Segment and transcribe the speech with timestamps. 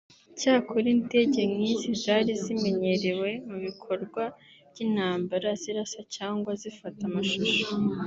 [0.39, 4.23] Cyakora indege nk’izi zari zimenyerewe mu bikorwa
[4.71, 7.65] by’intambara zirasa cyangwa zifata amashusho